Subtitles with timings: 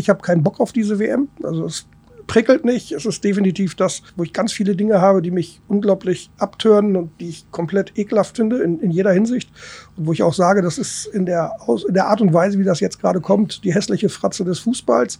[0.00, 1.28] ich habe keinen Bock auf diese WM.
[1.42, 1.86] Also es
[2.26, 2.90] prickelt nicht.
[2.92, 7.10] Es ist definitiv das, wo ich ganz viele Dinge habe, die mich unglaublich abtören und
[7.20, 9.50] die ich komplett ekelhaft finde in, in jeder Hinsicht.
[9.96, 11.56] Und wo ich auch sage, das ist in der,
[11.88, 15.18] in der Art und Weise, wie das jetzt gerade kommt, die hässliche Fratze des Fußballs.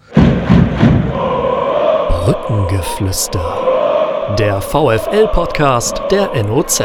[2.24, 4.36] Brückengeflüster.
[4.38, 6.84] Der VFL-Podcast der NOZ.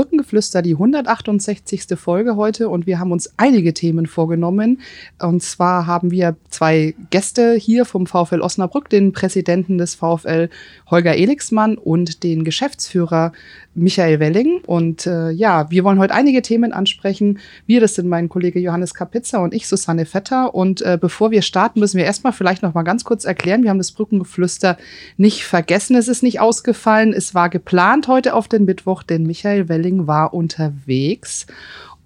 [0.00, 1.98] Brückengeflüster, die 168.
[1.98, 4.80] Folge heute und wir haben uns einige Themen vorgenommen.
[5.20, 10.48] Und zwar haben wir zwei Gäste hier vom VfL Osnabrück, den Präsidenten des VfL
[10.90, 13.32] Holger Elixmann und den Geschäftsführer
[13.74, 14.60] Michael Welling.
[14.66, 17.38] Und äh, ja, wir wollen heute einige Themen ansprechen.
[17.66, 20.54] Wir, das sind mein Kollege Johannes Kapitzer und ich, Susanne Vetter.
[20.54, 23.62] Und äh, bevor wir starten, müssen wir erstmal vielleicht noch mal ganz kurz erklären.
[23.62, 24.76] Wir haben das Brückengeflüster
[25.16, 25.96] nicht vergessen.
[25.96, 27.12] Es ist nicht ausgefallen.
[27.12, 31.46] Es war geplant heute auf den Mittwoch, denn Michael Welling war unterwegs.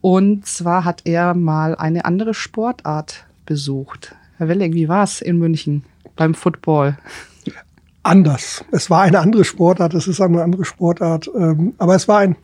[0.01, 4.15] Und zwar hat er mal eine andere Sportart besucht.
[4.37, 5.85] Herr Welling, wie war es in München
[6.15, 6.99] beim Football?
[8.05, 8.65] Anders.
[8.71, 12.37] Es war eine andere Sportart, es ist eine andere Sportart, ähm, aber es war ein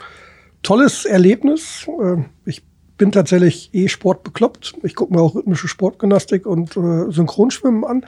[0.62, 1.86] tolles Erlebnis.
[2.02, 2.64] Ähm, ich
[2.96, 4.74] bin tatsächlich eh Sport bekloppt.
[4.82, 8.04] Ich gucke mir auch rhythmische Sportgymnastik und äh, Synchronschwimmen an.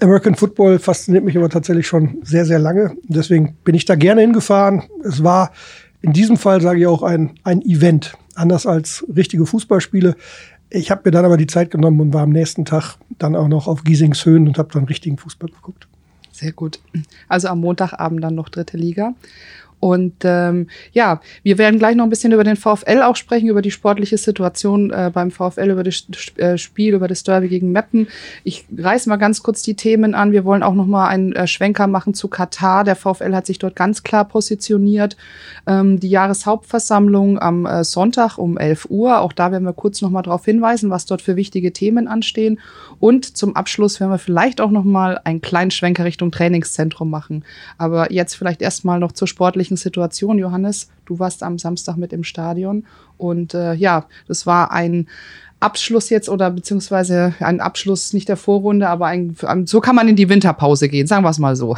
[0.00, 2.96] American Football fasziniert mich aber tatsächlich schon sehr, sehr lange.
[3.04, 4.84] Deswegen bin ich da gerne hingefahren.
[5.04, 5.52] Es war
[6.00, 8.14] in diesem Fall, sage ich auch, ein, ein Event.
[8.34, 10.16] Anders als richtige Fußballspiele.
[10.70, 13.48] Ich habe mir dann aber die Zeit genommen und war am nächsten Tag dann auch
[13.48, 15.86] noch auf Giesingshöhen und habe dann richtigen Fußball geguckt.
[16.32, 16.80] Sehr gut.
[17.28, 19.14] Also am Montagabend dann noch dritte Liga.
[19.82, 23.62] Und ähm, ja, wir werden gleich noch ein bisschen über den VfL auch sprechen, über
[23.62, 28.06] die sportliche Situation äh, beim VfL, über das äh, Spiel, über das Derby gegen Meppen.
[28.44, 30.30] Ich reiß mal ganz kurz die Themen an.
[30.30, 32.84] Wir wollen auch noch mal einen äh, Schwenker machen zu Katar.
[32.84, 35.16] Der VfL hat sich dort ganz klar positioniert.
[35.66, 39.18] Ähm, die Jahreshauptversammlung am äh, Sonntag um 11 Uhr.
[39.18, 42.60] Auch da werden wir kurz noch mal darauf hinweisen, was dort für wichtige Themen anstehen.
[43.00, 47.44] Und zum Abschluss werden wir vielleicht auch noch mal einen kleinen Schwenker Richtung Trainingszentrum machen.
[47.78, 50.38] Aber jetzt vielleicht erst mal noch zur sportlichen sportlichen Situation.
[50.38, 52.84] Johannes, du warst am Samstag mit im Stadion
[53.18, 55.08] und äh, ja, das war ein
[55.60, 59.36] Abschluss jetzt oder beziehungsweise ein Abschluss nicht der Vorrunde, aber ein,
[59.66, 61.76] so kann man in die Winterpause gehen, sagen wir es mal so.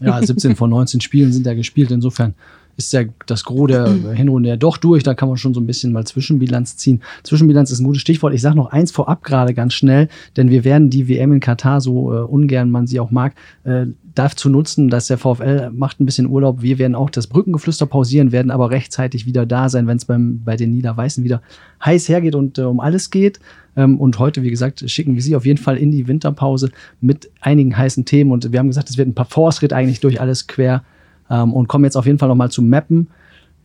[0.00, 2.34] Ja, 17 von 19 Spielen sind ja gespielt, insofern
[2.76, 5.02] ist ja das Gros der Hinrunde ja doch durch.
[5.02, 7.02] Da kann man schon so ein bisschen mal Zwischenbilanz ziehen.
[7.22, 8.34] Zwischenbilanz ist ein gutes Stichwort.
[8.34, 11.80] Ich sage noch eins vorab gerade ganz schnell, denn wir werden die WM in Katar,
[11.80, 13.34] so äh, ungern man sie auch mag,
[13.64, 16.62] äh, dazu nutzen, dass der VfL macht ein bisschen Urlaub.
[16.62, 20.56] Wir werden auch das Brückengeflüster pausieren, werden aber rechtzeitig wieder da sein, wenn es bei
[20.56, 21.42] den Niederweißen wieder
[21.84, 23.40] heiß hergeht und äh, um alles geht.
[23.76, 26.70] Ähm, und heute, wie gesagt, schicken wir Sie auf jeden Fall in die Winterpause
[27.00, 28.30] mit einigen heißen Themen.
[28.30, 30.84] Und wir haben gesagt, es wird ein paar Force-Ritt eigentlich durch alles quer
[31.30, 33.08] ähm, und kommen jetzt auf jeden Fall nochmal zu Mappen.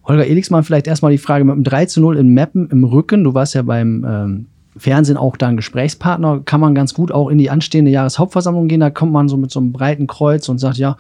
[0.05, 3.23] Holger Elixmann, vielleicht erstmal die Frage mit dem 3 zu 0 in Mappen im Rücken.
[3.23, 6.41] Du warst ja beim ähm, Fernsehen auch da ein Gesprächspartner.
[6.45, 8.79] Kann man ganz gut auch in die anstehende Jahreshauptversammlung gehen.
[8.79, 10.97] Da kommt man so mit so einem breiten Kreuz und sagt, ja,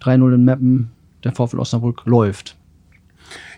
[0.00, 0.90] 3-0 in Mappen,
[1.24, 2.56] der VfL Osnabrück läuft.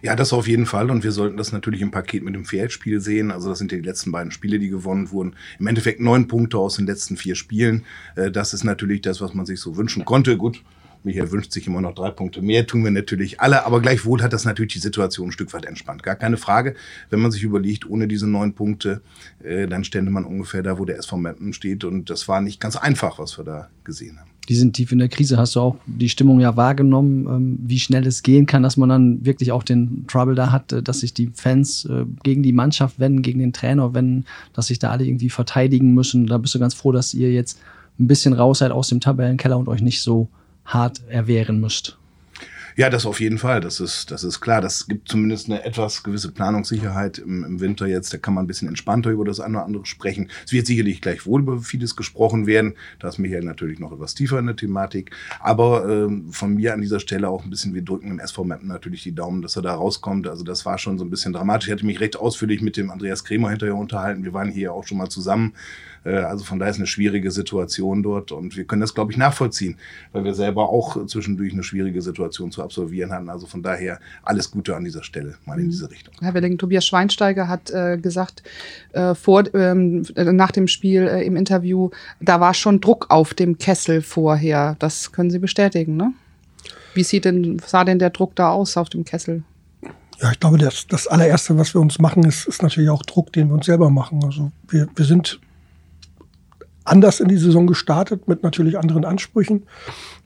[0.03, 0.91] Ja, das auf jeden Fall.
[0.91, 3.31] Und wir sollten das natürlich im Paket mit dem Pferdspiel sehen.
[3.31, 5.35] Also das sind ja die letzten beiden Spiele, die gewonnen wurden.
[5.59, 7.85] Im Endeffekt neun Punkte aus den letzten vier Spielen.
[8.15, 10.37] Äh, das ist natürlich das, was man sich so wünschen konnte.
[10.37, 10.63] Gut,
[11.05, 14.33] Michael wünscht sich immer noch drei Punkte mehr, tun wir natürlich alle, aber gleichwohl hat
[14.33, 16.03] das natürlich die Situation ein Stück weit entspannt.
[16.03, 16.75] Gar keine Frage.
[17.11, 19.03] Wenn man sich überlegt, ohne diese neun Punkte,
[19.43, 21.85] äh, dann stände man ungefähr da, wo der SV Mappen steht.
[21.85, 24.31] Und das war nicht ganz einfach, was wir da gesehen haben.
[24.49, 25.39] Die sind tief in der Krise.
[25.39, 28.89] Hast du auch die Stimmung ja wahrgenommen, ähm, wie schnell es gehen kann, dass man
[28.89, 32.53] dann wirklich auch den Trouble da hat, äh, dass sich die Fans äh, gegen die
[32.53, 36.27] Mannschaft wenden, gegen den Trainer wenden, dass sich da alle irgendwie verteidigen müssen.
[36.27, 37.59] Da bist du ganz froh, dass ihr jetzt
[37.99, 40.29] ein bisschen raus seid aus dem Tabellenkeller und euch nicht so
[40.65, 41.99] hart erwehren müsst.
[42.77, 43.61] Ja, das auf jeden Fall.
[43.61, 44.61] Das ist, das ist klar.
[44.61, 48.13] Das gibt zumindest eine etwas gewisse Planungssicherheit im, im Winter jetzt.
[48.13, 50.29] Da kann man ein bisschen entspannter über das eine oder andere sprechen.
[50.45, 52.75] Es wird sicherlich gleich wohl über vieles gesprochen werden.
[52.99, 55.13] Da ist Michael natürlich noch etwas tiefer in der Thematik.
[55.39, 58.67] Aber ähm, von mir an dieser Stelle auch ein bisschen, wir drücken im SV Mappen
[58.67, 60.27] natürlich die Daumen, dass er da rauskommt.
[60.27, 61.69] Also das war schon so ein bisschen dramatisch.
[61.69, 64.25] Ich hatte mich recht ausführlich mit dem Andreas Kremer hinterher unterhalten.
[64.25, 65.55] Wir waren hier auch schon mal zusammen.
[66.05, 69.19] Äh, also von daher ist eine schwierige Situation dort und wir können das, glaube ich,
[69.19, 69.77] nachvollziehen,
[70.13, 73.29] weil wir selber auch zwischendurch eine schwierige Situation zu absolvieren hatten.
[73.29, 75.71] Also von daher alles Gute an dieser Stelle, mal in mhm.
[75.71, 76.15] diese Richtung.
[76.21, 78.43] Herr Welling, Tobias Schweinsteiger hat äh, gesagt,
[78.93, 81.91] äh, vor, ähm, nach dem Spiel äh, im Interview,
[82.21, 84.77] da war schon Druck auf dem Kessel vorher.
[84.79, 86.13] Das können Sie bestätigen, ne?
[86.95, 89.43] Wie sieht denn, sah denn der Druck da aus auf dem Kessel?
[90.21, 93.33] Ja, ich glaube, das, das allererste, was wir uns machen, ist, ist natürlich auch Druck,
[93.33, 94.23] den wir uns selber machen.
[94.25, 95.41] Also wir, wir sind
[96.85, 99.65] anders in die Saison gestartet mit natürlich anderen Ansprüchen.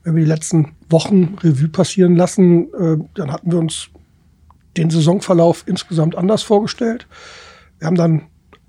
[0.02, 3.88] Wenn wir die letzten Wochen Revue passieren lassen, äh, dann hatten wir uns
[4.76, 7.06] den Saisonverlauf insgesamt anders vorgestellt.
[7.78, 8.22] Wir haben dann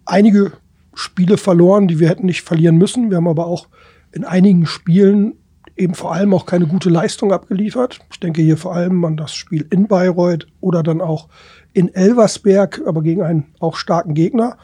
[0.06, 0.54] einige
[0.94, 3.10] Spiele verloren, die wir hätten nicht verlieren müssen.
[3.10, 3.68] Wir haben aber auch
[4.12, 5.34] in einigen Spielen
[5.78, 8.00] eben vor allem auch keine gute Leistung abgeliefert.
[8.12, 11.30] Ich denke hier vor allem an das Spiel in Bayreuth oder dann auch
[11.74, 14.58] in Elversberg, aber gegen einen auch starken Gegner.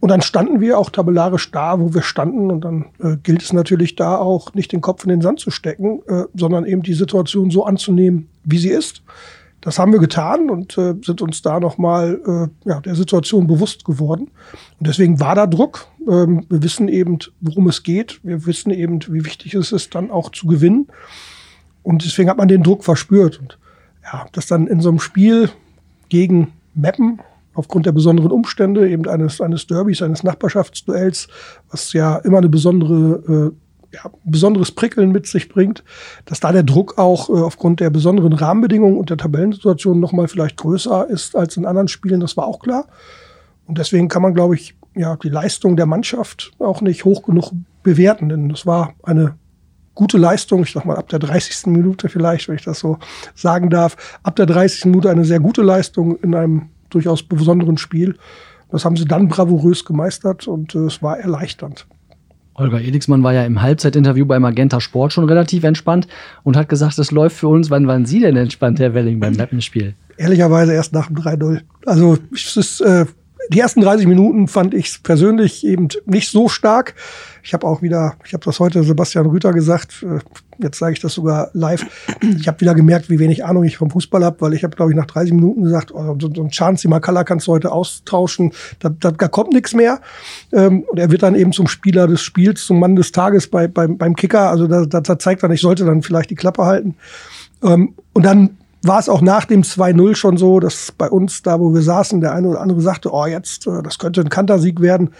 [0.00, 2.50] Und dann standen wir auch tabellarisch da, wo wir standen.
[2.50, 5.50] Und dann äh, gilt es natürlich da auch, nicht den Kopf in den Sand zu
[5.50, 9.02] stecken, äh, sondern eben die Situation so anzunehmen, wie sie ist.
[9.60, 13.84] Das haben wir getan und äh, sind uns da nochmal äh, ja, der Situation bewusst
[13.84, 14.30] geworden.
[14.78, 15.86] Und deswegen war da Druck.
[16.08, 18.20] Ähm, wir wissen eben, worum es geht.
[18.22, 20.86] Wir wissen eben, wie wichtig es ist, dann auch zu gewinnen.
[21.82, 23.38] Und deswegen hat man den Druck verspürt.
[23.38, 23.58] Und
[24.02, 25.50] ja, das dann in so einem Spiel
[26.08, 27.20] gegen Meppen,
[27.60, 31.28] aufgrund der besonderen Umstände, eben eines, eines Derbys, eines Nachbarschaftsduells,
[31.70, 33.56] was ja immer eine besondere äh,
[33.92, 35.84] ja, besonderes Prickeln mit sich bringt,
[36.24, 40.56] dass da der Druck auch äh, aufgrund der besonderen Rahmenbedingungen und der Tabellensituation nochmal vielleicht
[40.56, 42.86] größer ist als in anderen Spielen, das war auch klar.
[43.66, 47.52] Und deswegen kann man, glaube ich, ja, die Leistung der Mannschaft auch nicht hoch genug
[47.82, 49.34] bewerten, denn das war eine
[49.94, 51.66] gute Leistung, ich sag mal ab der 30.
[51.66, 52.98] Minute vielleicht, wenn ich das so
[53.34, 54.86] sagen darf, ab der 30.
[54.86, 58.16] Minute eine sehr gute Leistung in einem durchaus besonderen Spiel.
[58.70, 61.86] Das haben sie dann bravourös gemeistert und äh, es war erleichternd.
[62.56, 66.06] Holger Elixmann war ja im Halbzeitinterview bei Magenta Sport schon relativ entspannt
[66.42, 67.70] und hat gesagt, es läuft für uns.
[67.70, 69.94] Wann waren Sie denn entspannt, Herr Welling, beim Lappenspiel?
[70.18, 71.62] Ehrlicherweise erst nach dem 3-0.
[71.86, 73.06] Also ist äh,
[73.50, 76.94] die ersten 30 Minuten fand ich persönlich eben nicht so stark.
[77.42, 80.18] Ich habe auch wieder, ich habe das heute Sebastian Rüther gesagt, äh,
[80.62, 81.86] jetzt sage ich das sogar live.
[82.38, 84.92] Ich habe wieder gemerkt, wie wenig Ahnung ich vom Fußball habe, weil ich habe, glaube
[84.92, 88.52] ich, nach 30 Minuten gesagt, oh, so, so ein Chance Makala kannst du heute austauschen,
[88.78, 90.00] da, da, da kommt nichts mehr.
[90.52, 93.68] Ähm, und er wird dann eben zum Spieler des Spiels, zum Mann des Tages bei,
[93.68, 94.50] beim, beim Kicker.
[94.50, 96.96] Also da, da zeigt er, ich sollte dann vielleicht die Klappe halten.
[97.62, 101.60] Ähm, und dann war es auch nach dem 2-0 schon so, dass bei uns, da
[101.60, 104.80] wo wir saßen, der eine oder andere sagte, oh, jetzt, äh, das könnte ein Kantersieg
[104.80, 105.10] werden.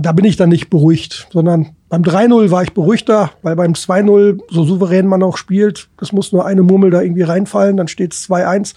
[0.00, 4.40] Da bin ich dann nicht beruhigt, sondern beim 3-0 war ich beruhigter, weil beim 2-0,
[4.48, 8.12] so souverän man auch spielt, das muss nur eine Murmel da irgendwie reinfallen, dann steht
[8.12, 8.74] es 2-1.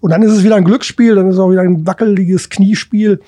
[0.00, 3.20] Und dann ist es wieder ein Glücksspiel, dann ist es auch wieder ein wackeliges Kniespiel.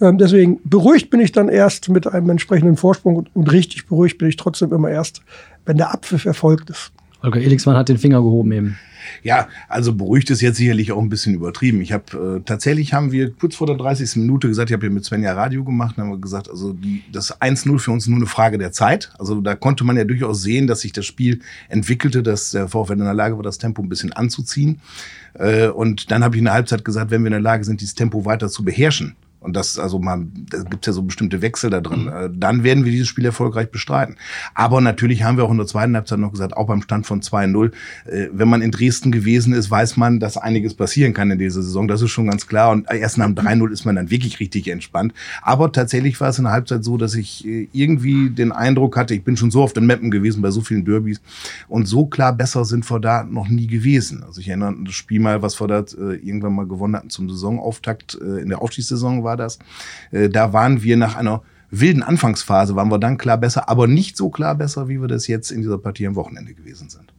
[0.00, 4.18] Ähm, deswegen beruhigt bin ich dann erst mit einem entsprechenden Vorsprung und, und richtig beruhigt
[4.18, 5.22] bin ich trotzdem immer erst,
[5.64, 6.92] wenn der Abpfiff erfolgt ist.
[7.22, 8.78] Holger Elixmann hat den Finger gehoben eben.
[9.22, 11.80] Ja, also beruhigt ist jetzt sicherlich auch ein bisschen übertrieben.
[11.80, 14.16] Ich habe äh, tatsächlich haben wir kurz vor der 30.
[14.16, 17.40] Minute gesagt, ich habe hier mit Svenja Radio gemacht, haben wir gesagt, also die, das
[17.40, 19.12] 1-0 für uns nur eine Frage der Zeit.
[19.18, 22.94] Also da konnte man ja durchaus sehen, dass sich das Spiel entwickelte, dass der VfL
[22.94, 24.80] in der Lage war, das Tempo ein bisschen anzuziehen.
[25.34, 27.80] Äh, und dann habe ich in der Halbzeit gesagt, wenn wir in der Lage sind,
[27.80, 31.70] dieses Tempo weiter zu beherrschen, und das, also man, da gibt ja so bestimmte Wechsel
[31.70, 32.04] da drin.
[32.04, 32.38] Mhm.
[32.38, 34.16] Dann werden wir dieses Spiel erfolgreich bestreiten.
[34.54, 37.22] Aber natürlich haben wir auch in der zweiten Halbzeit noch gesagt, auch beim Stand von
[37.22, 37.72] 2-0,
[38.06, 41.62] äh, wenn man in Dresden gewesen ist, weiß man, dass einiges passieren kann in dieser
[41.62, 41.88] Saison.
[41.88, 42.70] Das ist schon ganz klar.
[42.70, 45.12] Und erst nach dem 3-0 ist man dann wirklich richtig entspannt.
[45.42, 49.14] Aber tatsächlich war es in der Halbzeit so, dass ich äh, irgendwie den Eindruck hatte,
[49.14, 51.20] ich bin schon so auf den Mappen gewesen bei so vielen Derbys
[51.68, 54.22] und so klar besser sind wir da noch nie gewesen.
[54.22, 57.10] Also ich erinnere an das Spiel mal, was wir da äh, irgendwann mal gewonnen hatten
[57.10, 59.58] zum Saisonauftakt in der Aufstiegssaison war war das.
[60.10, 64.16] Äh, da waren wir nach einer wilden Anfangsphase, waren wir dann klar besser, aber nicht
[64.16, 67.12] so klar besser, wie wir das jetzt in dieser Partie am Wochenende gewesen sind.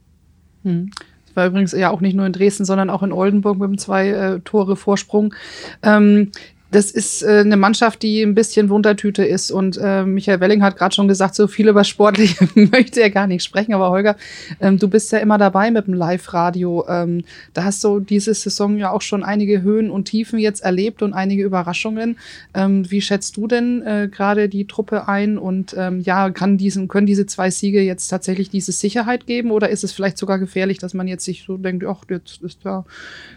[0.64, 0.92] Hm.
[1.34, 4.10] War übrigens ja auch nicht nur in Dresden, sondern auch in Oldenburg mit einem zwei
[4.10, 5.34] äh, Tore Vorsprung.
[5.82, 6.30] Ähm,
[6.74, 9.52] das ist äh, eine Mannschaft, die ein bisschen Wundertüte ist.
[9.52, 13.28] Und äh, Michael Welling hat gerade schon gesagt, so viel über Sportliche möchte er gar
[13.28, 13.74] nicht sprechen.
[13.74, 14.18] Aber Holger,
[14.60, 16.86] ähm, du bist ja immer dabei mit dem Live-Radio.
[16.90, 21.02] Ähm, da hast du diese Saison ja auch schon einige Höhen und Tiefen jetzt erlebt
[21.02, 22.18] und einige Überraschungen.
[22.54, 25.38] Ähm, wie schätzt du denn äh, gerade die Truppe ein?
[25.38, 29.52] Und ähm, ja, kann diesen, können diese zwei Siege jetzt tatsächlich diese Sicherheit geben?
[29.52, 32.64] Oder ist es vielleicht sogar gefährlich, dass man jetzt sich so denkt, ach, jetzt ist
[32.64, 32.84] ja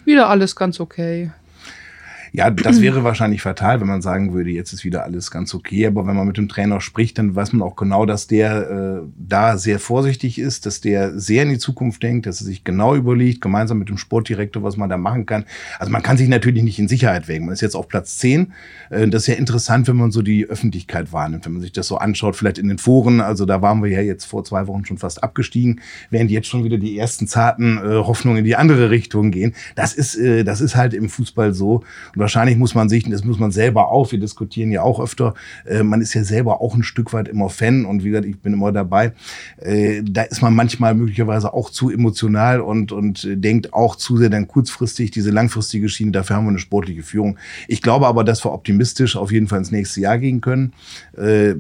[0.05, 1.31] wieder alles ganz okay?
[2.37, 5.87] Ja, das wäre wahrscheinlich fatal, wenn man sagen würde, jetzt ist wieder alles ganz okay.
[5.87, 9.09] Aber wenn man mit dem Trainer spricht, dann weiß man auch genau, dass der äh,
[9.17, 12.95] da sehr vorsichtig ist, dass der sehr in die Zukunft denkt, dass er sich genau
[12.95, 15.47] überlegt, gemeinsam mit dem Sportdirektor, was man da machen kann.
[15.79, 17.47] Also man kann sich natürlich nicht in Sicherheit wägen.
[17.47, 18.53] Man ist jetzt auf Platz 10.
[18.91, 21.89] Äh, das ist ja interessant, wenn man so die Öffentlichkeit wahrnimmt, wenn man sich das
[21.89, 23.23] so anschaut, vielleicht in den Foren.
[23.23, 26.65] Also da waren wir ja jetzt vor zwei Wochen schon fast abgestiegen, während jetzt schon
[26.65, 29.55] wieder die ersten zarten äh, Hoffnungen in die andere Richtung gehen.
[29.75, 31.77] Das ist, äh, das ist halt im Fußball so.
[32.15, 35.35] Und wahrscheinlich muss man sich, das muss man selber auch, wir diskutieren ja auch öfter,
[35.65, 38.41] äh, man ist ja selber auch ein Stück weit immer Fan und wie gesagt, ich
[38.41, 39.13] bin immer dabei.
[39.59, 44.29] Äh, da ist man manchmal möglicherweise auch zu emotional und, und denkt auch zu sehr
[44.29, 47.39] dann kurzfristig diese langfristige Schiene, dafür haben wir eine sportliche Führung.
[47.69, 50.73] Ich glaube aber, dass wir optimistisch auf jeden Fall ins nächste Jahr gehen können.
[51.17, 51.55] Äh,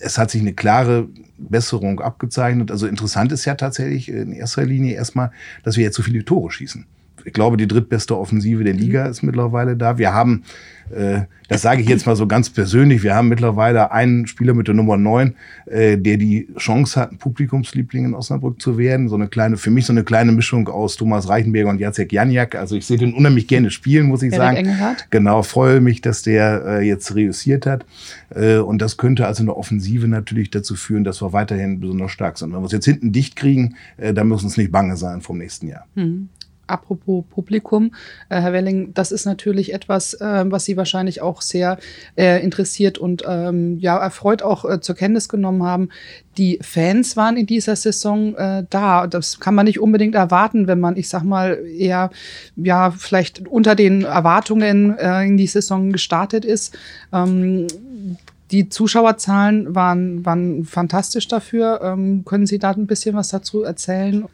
[0.00, 2.70] es hat sich eine klare Besserung abgezeichnet.
[2.70, 5.30] Also interessant ist ja tatsächlich in erster Linie erstmal,
[5.62, 6.86] dass wir jetzt so viele Tore schießen
[7.26, 9.98] ich glaube, die drittbeste Offensive der Liga ist mittlerweile da.
[9.98, 10.44] Wir haben
[10.90, 13.02] äh, das sage ich jetzt mal so ganz persönlich.
[13.04, 15.34] Wir haben mittlerweile einen Spieler mit der Nummer 9,
[15.66, 19.08] äh, der die Chance hat, ein Publikumsliebling in Osnabrück zu werden.
[19.08, 22.56] So eine kleine, für mich so eine kleine Mischung aus Thomas Reichenberger und Jacek Janiak.
[22.56, 24.56] Also ich sehe den unheimlich gerne spielen, muss ich Erik sagen.
[24.56, 25.06] Engelhardt.
[25.10, 27.86] Genau, freue mich, dass der äh, jetzt reüssiert hat.
[28.34, 32.38] Äh, und das könnte also eine Offensive natürlich dazu führen, dass wir weiterhin besonders stark
[32.38, 32.52] sind.
[32.52, 35.38] Wenn wir es jetzt hinten dicht kriegen, äh, dann müssen es nicht bange sein vom
[35.38, 35.86] nächsten Jahr.
[35.94, 36.28] Hm.
[36.66, 37.92] Apropos Publikum,
[38.28, 41.78] äh, Herr Welling, das ist natürlich etwas, äh, was Sie wahrscheinlich auch sehr
[42.16, 45.88] äh, interessiert und ähm, ja erfreut auch äh, zur Kenntnis genommen haben.
[46.38, 49.06] Die Fans waren in dieser Saison äh, da.
[49.06, 52.10] Das kann man nicht unbedingt erwarten, wenn man, ich sag mal, eher
[52.56, 56.76] ja vielleicht unter den Erwartungen äh, in die Saison gestartet ist.
[57.12, 57.66] Ähm,
[58.50, 61.80] die Zuschauerzahlen waren, waren fantastisch dafür.
[61.82, 64.24] Ähm, können Sie da ein bisschen was dazu erzählen?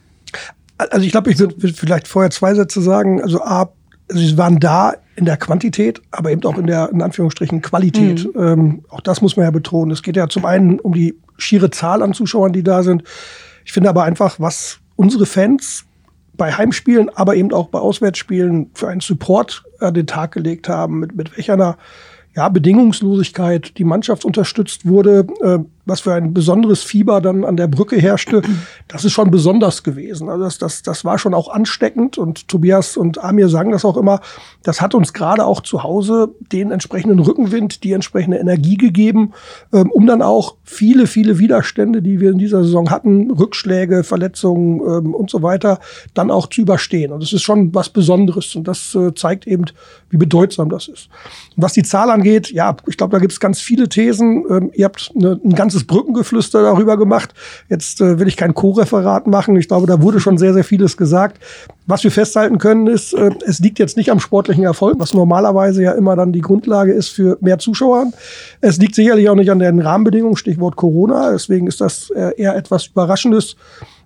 [0.90, 3.22] Also ich glaube, ich würde würd vielleicht vorher zwei Sätze sagen.
[3.22, 3.70] Also A,
[4.10, 8.24] also sie waren da in der Quantität, aber eben auch in der, in Anführungsstrichen, Qualität.
[8.34, 8.42] Mhm.
[8.42, 9.90] Ähm, auch das muss man ja betonen.
[9.90, 13.02] Es geht ja zum einen um die schiere Zahl an Zuschauern, die da sind.
[13.64, 15.84] Ich finde aber einfach, was unsere Fans
[16.34, 20.98] bei Heimspielen, aber eben auch bei Auswärtsspielen für einen Support an den Tag gelegt haben,
[20.98, 21.76] mit, mit welcher einer
[22.34, 27.66] ja, Bedingungslosigkeit die Mannschaft unterstützt wurde, äh, was für ein besonderes Fieber dann an der
[27.66, 28.42] Brücke herrschte,
[28.88, 30.28] das ist schon besonders gewesen.
[30.28, 33.96] Also das, das, das war schon auch ansteckend und Tobias und Amir sagen das auch
[33.96, 34.20] immer,
[34.62, 39.32] das hat uns gerade auch zu Hause den entsprechenden Rückenwind, die entsprechende Energie gegeben,
[39.72, 44.80] ähm, um dann auch viele, viele Widerstände, die wir in dieser Saison hatten, Rückschläge, Verletzungen
[44.80, 45.80] ähm, und so weiter,
[46.14, 47.12] dann auch zu überstehen.
[47.12, 49.64] Und das ist schon was Besonderes und das äh, zeigt eben,
[50.10, 51.08] wie bedeutsam das ist.
[51.56, 54.44] Und was die Zahl angeht, ja, ich glaube, da gibt es ganz viele Thesen.
[54.48, 57.32] Ähm, ihr habt eine, ein ganzes Brückengeflüster darüber gemacht.
[57.70, 59.56] Jetzt äh, will ich kein Co-Referat machen.
[59.56, 61.42] Ich glaube, da wurde schon sehr, sehr vieles gesagt.
[61.86, 65.82] Was wir festhalten können, ist, äh, es liegt jetzt nicht am sportlichen Erfolg, was normalerweise
[65.82, 68.12] ja immer dann die Grundlage ist für mehr Zuschauer.
[68.60, 71.32] Es liegt sicherlich auch nicht an den Rahmenbedingungen, Stichwort Corona.
[71.32, 73.56] Deswegen ist das äh, eher etwas Überraschendes.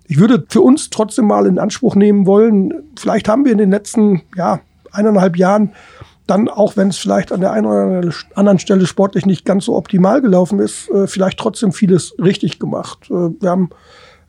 [0.07, 3.71] Ich würde für uns trotzdem mal in Anspruch nehmen wollen, vielleicht haben wir in den
[3.71, 4.61] letzten ja,
[4.93, 5.71] eineinhalb Jahren
[6.27, 9.75] dann, auch wenn es vielleicht an der einen oder anderen Stelle sportlich nicht ganz so
[9.75, 13.09] optimal gelaufen ist, äh, vielleicht trotzdem vieles richtig gemacht.
[13.09, 13.69] Äh, wir haben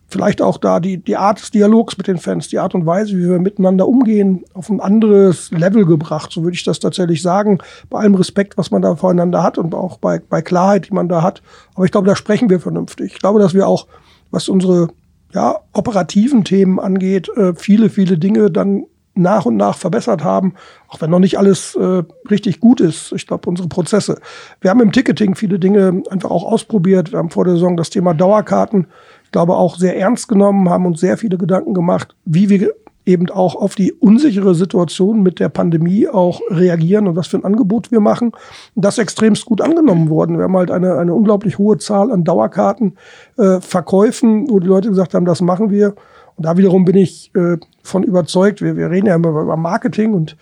[0.09, 3.17] vielleicht auch da die, die Art des Dialogs mit den Fans, die Art und Weise,
[3.17, 6.33] wie wir miteinander umgehen, auf ein anderes Level gebracht.
[6.33, 7.59] So würde ich das tatsächlich sagen.
[7.91, 11.09] Bei allem Respekt, was man da voreinander hat und auch bei, bei Klarheit, die man
[11.09, 11.43] da hat.
[11.75, 13.13] Aber ich glaube, da sprechen wir vernünftig.
[13.13, 13.87] Ich glaube, dass wir auch,
[14.31, 14.89] was unsere
[15.35, 18.87] ja, operativen Themen angeht, äh, viele, viele Dinge dann
[19.19, 20.55] nach und nach verbessert haben,
[20.89, 23.13] auch wenn noch nicht alles äh, richtig gut ist.
[23.13, 24.21] Ich glaube, unsere Prozesse.
[24.61, 27.13] Wir haben im Ticketing viele Dinge einfach auch ausprobiert.
[27.13, 28.87] Wir haben vor der Saison das Thema Dauerkarten,
[29.25, 32.73] ich glaube, auch sehr ernst genommen, haben uns sehr viele Gedanken gemacht, wie wir
[33.09, 37.45] eben auch auf die unsichere Situation mit der Pandemie auch reagieren und was für ein
[37.45, 38.33] Angebot wir machen.
[38.75, 40.37] Das ist extremst gut angenommen worden.
[40.37, 42.99] Wir haben halt eine, eine unglaublich hohe Zahl an Dauerkarten
[43.39, 45.95] äh, Verkäufen, wo die Leute gesagt haben, das machen wir.
[46.39, 50.15] Und da wiederum bin ich äh, von überzeugt, wir, wir reden ja immer über Marketing
[50.15, 50.37] und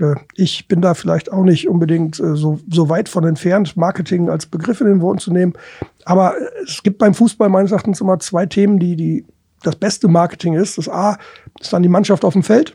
[0.00, 4.30] äh, ich bin da vielleicht auch nicht unbedingt äh, so, so weit von entfernt, Marketing
[4.30, 5.52] als Begriff in den Worten zu nehmen.
[6.06, 9.26] Aber äh, es gibt beim Fußball meines Erachtens immer zwei Themen, die, die
[9.62, 10.78] das beste Marketing ist.
[10.78, 11.18] Das A
[11.60, 12.74] ist dann die Mannschaft auf dem Feld.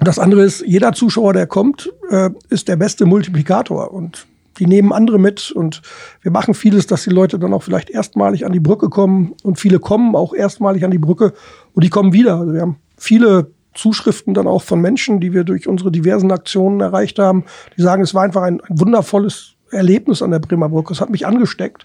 [0.00, 3.92] Das andere ist, jeder Zuschauer, der kommt, äh, ist der beste Multiplikator.
[3.92, 4.26] Und
[4.58, 5.82] die nehmen andere mit und
[6.22, 9.58] wir machen vieles, dass die Leute dann auch vielleicht erstmalig an die Brücke kommen und
[9.58, 11.32] viele kommen auch erstmalig an die Brücke
[11.72, 12.38] und die kommen wieder.
[12.38, 16.80] Also wir haben viele Zuschriften dann auch von Menschen, die wir durch unsere diversen Aktionen
[16.80, 17.44] erreicht haben,
[17.76, 20.92] die sagen, es war einfach ein, ein wundervolles Erlebnis an der Bremer Brücke.
[20.92, 21.84] Es hat mich angesteckt.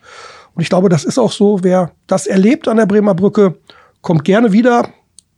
[0.54, 3.56] Und ich glaube, das ist auch so, wer das erlebt an der Bremer Brücke,
[4.02, 4.88] kommt gerne wieder.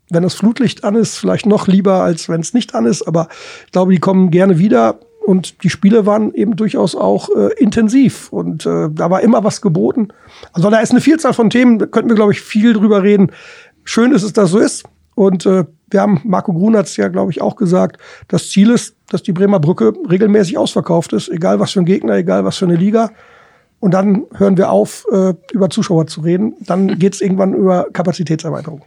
[0.10, 3.04] Wenn das Flutlicht an ist, vielleicht noch lieber, als wenn es nicht an ist.
[3.04, 3.30] Aber
[3.66, 8.32] ich glaube, die kommen gerne wieder und die Spiele waren eben durchaus auch äh, intensiv
[8.32, 10.10] und äh, da war immer was geboten.
[10.52, 13.32] Also da ist eine Vielzahl von Themen, da könnten wir, glaube ich, viel drüber reden.
[13.84, 14.84] Schön ist es, dass so ist.
[15.16, 17.98] Und äh, wir haben, Marco Grun hat es ja, glaube ich, auch gesagt,
[18.28, 22.16] das Ziel ist, dass die Bremer Brücke regelmäßig ausverkauft ist, egal was für ein Gegner,
[22.16, 23.12] egal was für eine Liga.
[23.80, 26.54] Und dann hören wir auf, äh, über Zuschauer zu reden.
[26.62, 28.82] Dann geht es irgendwann über Kapazitätserweiterung.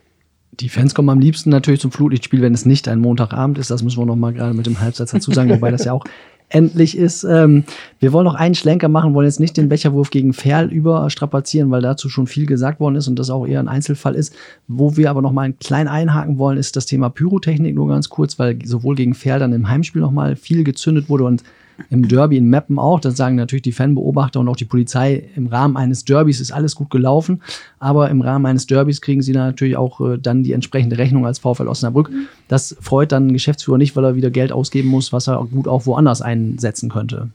[0.61, 3.71] Die Fans kommen am liebsten natürlich zum Flutlichtspiel, wenn es nicht ein Montagabend ist.
[3.71, 6.05] Das müssen wir noch mal gerade mit dem Halbsatz dazu sagen, wobei das ja auch
[6.49, 7.25] endlich ist.
[7.25, 7.65] Ähm,
[7.99, 11.83] wir wollen noch einen Schlenker machen, wollen jetzt nicht den Becherwurf gegen Ferl überstrapazieren, weil
[11.83, 14.35] dazu schon viel gesagt worden ist und das auch eher ein Einzelfall ist.
[14.69, 18.09] Wo wir aber noch mal einen kleinen einhaken wollen, ist das Thema Pyrotechnik nur ganz
[18.09, 21.43] kurz, weil sowohl gegen Ferl dann im Heimspiel noch mal viel gezündet wurde und
[21.91, 23.01] im Derby in Meppen auch.
[23.01, 25.29] Das sagen natürlich die Fanbeobachter und auch die Polizei.
[25.37, 27.43] Im Rahmen eines Derbys ist alles gut gelaufen.
[27.79, 31.27] Aber im Rahmen eines Derbys kriegen sie da natürlich auch äh, dann die entsprechende Rechnung
[31.27, 32.11] als VfL Osnabrück.
[32.49, 35.69] Das freut dann den Geschäftsführer nicht, weil er wieder Geld ausgeben muss, was er gut
[35.69, 37.31] auch woanders einsetzen könnte.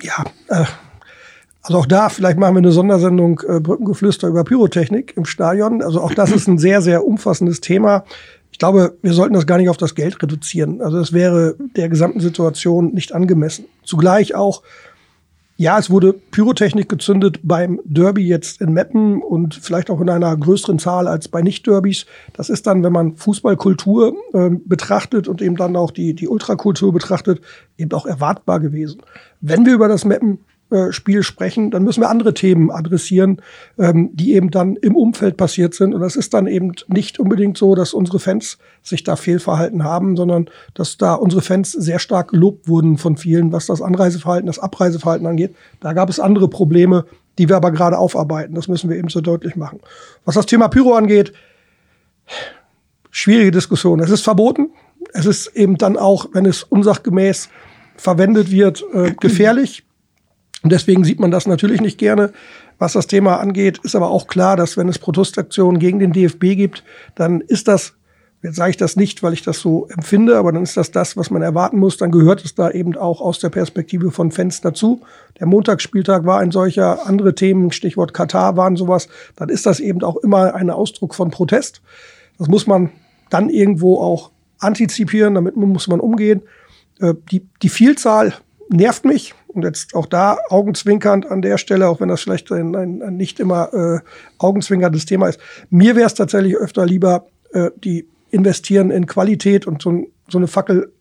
[0.00, 0.64] Ja, äh,
[1.62, 5.80] also auch da, vielleicht machen wir eine Sondersendung äh, Brückengeflüster über Pyrotechnik im Stadion.
[5.80, 8.04] Also auch das ist ein sehr, sehr umfassendes Thema.
[8.52, 10.82] Ich glaube, wir sollten das gar nicht auf das Geld reduzieren.
[10.82, 13.64] Also es wäre der gesamten Situation nicht angemessen.
[13.82, 14.62] Zugleich auch,
[15.56, 20.36] ja, es wurde Pyrotechnik gezündet beim Derby jetzt in Meppen und vielleicht auch in einer
[20.36, 22.06] größeren Zahl als bei Nicht-Derbys.
[22.34, 26.92] Das ist dann, wenn man Fußballkultur äh, betrachtet und eben dann auch die, die Ultrakultur
[26.92, 27.40] betrachtet,
[27.78, 29.02] eben auch erwartbar gewesen.
[29.40, 30.40] Wenn wir über das Meppen
[30.90, 33.40] Spiel sprechen, dann müssen wir andere Themen adressieren,
[33.78, 35.94] ähm, die eben dann im Umfeld passiert sind.
[35.94, 40.16] Und das ist dann eben nicht unbedingt so, dass unsere Fans sich da fehlverhalten haben,
[40.16, 44.58] sondern dass da unsere Fans sehr stark gelobt wurden von vielen, was das Anreiseverhalten, das
[44.58, 45.54] Abreiseverhalten angeht.
[45.80, 47.04] Da gab es andere Probleme,
[47.38, 48.54] die wir aber gerade aufarbeiten.
[48.54, 49.80] Das müssen wir eben so deutlich machen.
[50.24, 51.32] Was das Thema Pyro angeht,
[53.10, 54.00] schwierige Diskussion.
[54.00, 54.70] Es ist verboten.
[55.12, 57.48] Es ist eben dann auch, wenn es unsachgemäß
[57.96, 59.84] verwendet wird, äh, gefährlich.
[60.62, 62.32] Und deswegen sieht man das natürlich nicht gerne.
[62.78, 66.56] Was das Thema angeht, ist aber auch klar, dass wenn es Protestaktionen gegen den DFB
[66.56, 67.94] gibt, dann ist das,
[68.42, 71.16] jetzt sage ich das nicht, weil ich das so empfinde, aber dann ist das das,
[71.16, 71.96] was man erwarten muss.
[71.96, 75.00] Dann gehört es da eben auch aus der Perspektive von Fans dazu.
[75.40, 79.08] Der Montagsspieltag war ein solcher, andere Themen, Stichwort Katar waren sowas.
[79.36, 81.82] Dann ist das eben auch immer ein Ausdruck von Protest.
[82.38, 82.90] Das muss man
[83.30, 86.42] dann irgendwo auch antizipieren, damit muss man umgehen.
[87.00, 88.34] Äh, die, die Vielzahl
[88.68, 89.34] nervt mich.
[89.52, 93.16] Und jetzt auch da augenzwinkernd an der Stelle, auch wenn das vielleicht ein, ein, ein
[93.16, 94.00] nicht immer äh,
[94.38, 95.40] augenzwinkerndes Thema ist.
[95.70, 100.48] Mir wäre es tatsächlich öfter lieber, äh, die investieren in Qualität und so, so eine
[100.48, 100.92] Fackel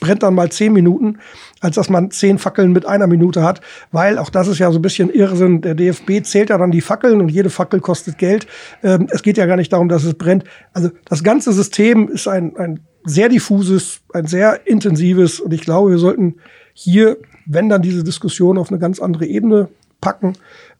[0.00, 1.18] brennt dann mal zehn Minuten,
[1.60, 3.60] als dass man zehn Fackeln mit einer Minute hat,
[3.90, 5.60] weil auch das ist ja so ein bisschen Irrsinn.
[5.60, 8.46] Der DFB zählt ja dann die Fackeln und jede Fackel kostet Geld.
[8.82, 10.44] Ähm, es geht ja gar nicht darum, dass es brennt.
[10.72, 15.90] Also das ganze System ist ein, ein sehr diffuses, ein sehr intensives und ich glaube,
[15.90, 16.36] wir sollten
[16.74, 19.68] hier, wenn dann diese Diskussion auf eine ganz andere Ebene
[20.00, 20.34] packen.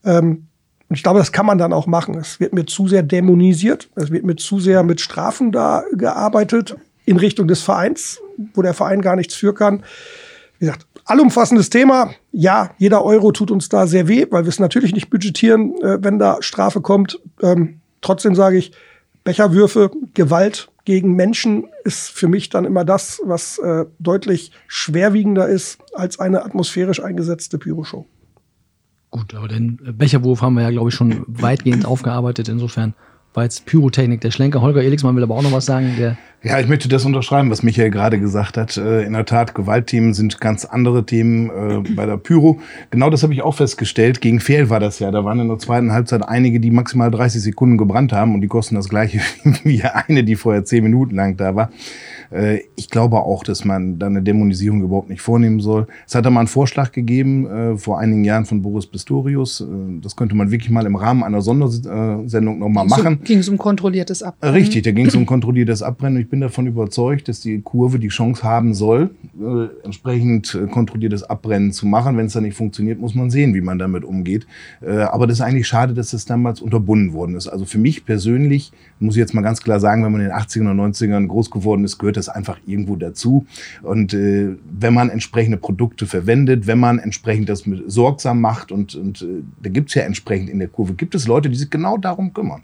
[0.05, 0.47] Ähm,
[0.89, 2.15] und ich glaube, das kann man dann auch machen.
[2.15, 3.89] Es wird mir zu sehr dämonisiert.
[3.95, 8.19] Es wird mir zu sehr mit Strafen da gearbeitet in Richtung des Vereins,
[8.53, 9.83] wo der Verein gar nichts für kann.
[10.59, 12.11] Wie gesagt, allumfassendes Thema.
[12.31, 15.97] Ja, jeder Euro tut uns da sehr weh, weil wir es natürlich nicht budgetieren, äh,
[16.01, 17.19] wenn da Strafe kommt.
[17.41, 18.71] Ähm, trotzdem sage ich,
[19.23, 25.79] Becherwürfe, Gewalt gegen Menschen ist für mich dann immer das, was äh, deutlich schwerwiegender ist
[25.93, 28.05] als eine atmosphärisch eingesetzte Pyroshow.
[29.11, 32.49] Gut, aber den Becherwurf haben wir ja, glaube ich, schon weitgehend aufgearbeitet.
[32.49, 32.95] Insofern
[33.33, 34.61] war jetzt Pyrotechnik der Schlenker.
[34.61, 35.95] Holger Elixmann will aber auch noch was sagen.
[36.43, 38.75] Ja, ich möchte das unterschreiben, was Michael gerade gesagt hat.
[38.75, 42.59] Äh, in der Tat, Gewaltthemen sind ganz andere Themen äh, bei der Pyro.
[42.89, 44.19] Genau das habe ich auch festgestellt.
[44.19, 45.09] Gegen Fehl war das ja.
[45.09, 48.47] Da waren in der zweiten Halbzeit einige, die maximal 30 Sekunden gebrannt haben und die
[48.47, 49.21] kosten das gleiche
[49.63, 51.71] wie eine, die vorher zehn Minuten lang da war.
[52.33, 55.87] Äh, ich glaube auch, dass man da eine Dämonisierung überhaupt nicht vornehmen soll.
[56.07, 59.61] Es hat da mal einen Vorschlag gegeben äh, vor einigen Jahren von Boris Pistorius.
[59.61, 59.65] Äh,
[60.01, 63.19] das könnte man wirklich mal im Rahmen einer Sondersendung nochmal machen.
[63.23, 64.55] Ging es um kontrolliertes Abbrennen?
[64.55, 66.21] Richtig, da ging es um kontrolliertes Abbrennen.
[66.21, 69.11] Ich bin davon überzeugt, dass die Kurve die Chance haben soll,
[69.83, 72.17] entsprechend kontrolliertes Abbrennen zu machen.
[72.17, 74.47] Wenn es dann nicht funktioniert, muss man sehen, wie man damit umgeht.
[74.81, 77.47] Aber das ist eigentlich schade, dass das damals unterbunden worden ist.
[77.47, 78.71] Also für mich persönlich,
[79.03, 81.51] muss ich jetzt mal ganz klar sagen, wenn man in den 80ern und 90ern groß
[81.51, 83.45] geworden ist, gehört das einfach irgendwo dazu.
[83.81, 88.95] Und äh, wenn man entsprechende Produkte verwendet, wenn man entsprechend das mit sorgsam macht und,
[88.95, 91.97] und äh, da gibt's ja entsprechend in der Kurve, gibt es Leute, die sich genau
[91.97, 92.63] darum kümmern.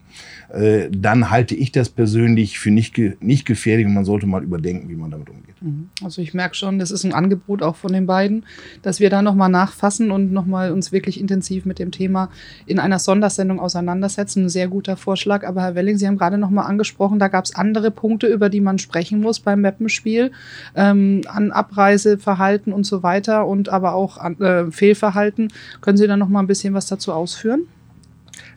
[0.52, 4.90] Äh, dann halte ich das persönlich für nicht, nicht gefährlich und man sollte mal überdenken,
[4.90, 5.49] wie man damit umgeht.
[5.62, 5.90] Mhm.
[6.04, 8.46] Also ich merke schon, das ist ein Angebot auch von den beiden,
[8.82, 12.30] dass wir da nochmal nachfassen und nochmal uns wirklich intensiv mit dem Thema
[12.66, 14.46] in einer Sondersendung auseinandersetzen.
[14.46, 15.46] Ein sehr guter Vorschlag.
[15.46, 18.62] Aber Herr Welling, Sie haben gerade nochmal angesprochen, da gab es andere Punkte, über die
[18.62, 20.32] man sprechen muss beim Mappenspiel,
[20.76, 25.52] ähm, an Abreiseverhalten und so weiter und aber auch an, äh, Fehlverhalten.
[25.82, 27.68] Können Sie da nochmal ein bisschen was dazu ausführen?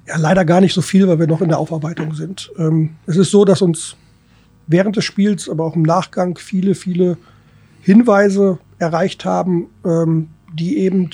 [0.07, 2.51] Ja, leider gar nicht so viel, weil wir noch in der Aufarbeitung sind.
[2.59, 3.97] Ähm, es ist so, dass uns
[4.67, 7.17] während des Spiels, aber auch im Nachgang viele, viele
[7.83, 11.11] Hinweise erreicht haben, ähm, die eben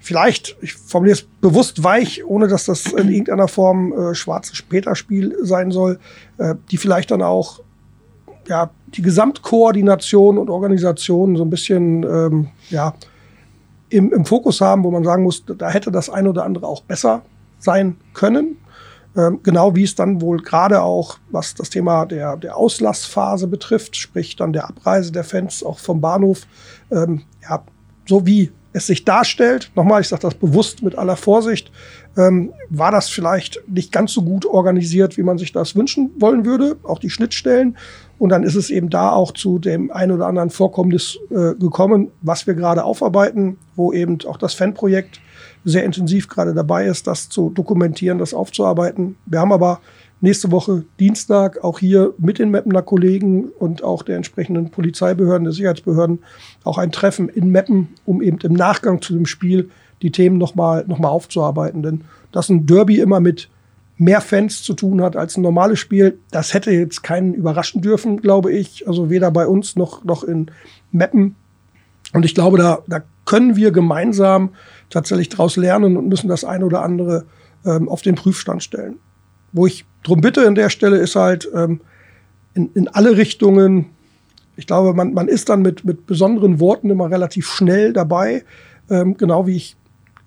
[0.00, 5.36] vielleicht, ich formuliere es bewusst weich, ohne dass das in irgendeiner Form äh, schwarzes Peterspiel
[5.42, 5.98] sein soll,
[6.38, 7.60] äh, die vielleicht dann auch
[8.46, 12.94] ja, die Gesamtkoordination und Organisation so ein bisschen ähm, ja,
[13.88, 16.82] im, im Fokus haben, wo man sagen muss, da hätte das eine oder andere auch
[16.82, 17.22] besser
[17.58, 18.56] sein können.
[19.16, 23.96] Ähm, genau wie es dann wohl gerade auch, was das Thema der, der Auslassphase betrifft,
[23.96, 26.46] sprich dann der Abreise der Fans auch vom Bahnhof,
[26.90, 27.64] ähm, ja,
[28.06, 31.72] so wie es sich darstellt, nochmal, ich sage das bewusst mit aller Vorsicht,
[32.18, 36.44] ähm, war das vielleicht nicht ganz so gut organisiert, wie man sich das wünschen wollen
[36.44, 37.78] würde, auch die Schnittstellen.
[38.18, 42.10] Und dann ist es eben da auch zu dem ein oder anderen Vorkommnis äh, gekommen,
[42.20, 45.20] was wir gerade aufarbeiten, wo eben auch das Fanprojekt
[45.64, 49.16] sehr intensiv gerade dabei ist, das zu dokumentieren, das aufzuarbeiten.
[49.24, 49.80] Wir haben aber
[50.20, 55.52] nächste Woche Dienstag auch hier mit den Meppener Kollegen und auch der entsprechenden Polizeibehörden, der
[55.52, 56.20] Sicherheitsbehörden
[56.64, 59.70] auch ein Treffen in Meppen, um eben im Nachgang zu dem Spiel
[60.02, 61.82] die Themen nochmal noch mal aufzuarbeiten.
[61.82, 62.02] Denn
[62.32, 63.48] dass ein Derby immer mit
[63.98, 68.20] mehr Fans zu tun hat als ein normales Spiel, das hätte jetzt keinen überraschen dürfen,
[68.20, 68.86] glaube ich.
[68.86, 70.50] Also weder bei uns noch, noch in
[70.92, 71.34] Meppen.
[72.12, 74.50] Und ich glaube, da, da können wir gemeinsam
[74.90, 77.24] tatsächlich daraus lernen und müssen das eine oder andere
[77.64, 78.98] ähm, auf den Prüfstand stellen.
[79.52, 81.80] Wo ich drum bitte an der Stelle ist halt ähm,
[82.54, 83.86] in, in alle Richtungen,
[84.56, 88.44] ich glaube, man, man ist dann mit, mit besonderen Worten immer relativ schnell dabei,
[88.88, 89.76] ähm, genau wie ich